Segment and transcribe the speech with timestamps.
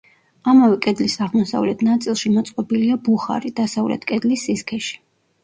[0.51, 4.99] ამავე კედლის აღოსავლეთ ნაწილში მოწყობილია ბუხარი დასავლეთ კედლის სისქეში.